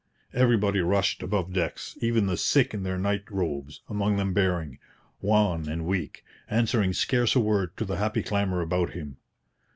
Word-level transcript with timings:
Everybody 0.33 0.79
rushed 0.79 1.21
above 1.21 1.53
decks, 1.53 1.95
even 2.01 2.25
the 2.25 2.35
sick 2.35 2.73
in 2.73 2.81
their 2.81 2.97
night 2.97 3.23
robes, 3.29 3.81
among 3.87 4.17
them 4.17 4.33
Bering, 4.33 4.79
wan 5.21 5.69
and 5.69 5.85
weak, 5.85 6.25
answering 6.49 6.91
scarce 6.91 7.35
a 7.35 7.39
word 7.39 7.77
to 7.77 7.85
the 7.85 7.97
happy 7.97 8.23
clamour 8.23 8.61
about 8.61 8.93
him. 8.93 9.17